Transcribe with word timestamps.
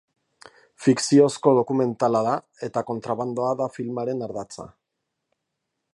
Fikziozko 0.85 1.53
dokumentala 1.57 2.21
da 2.29 2.33
eta 2.69 2.85
kontrabandoa 2.89 3.53
da 3.61 3.71
filmaren 3.77 4.29
ardatza. 4.29 4.69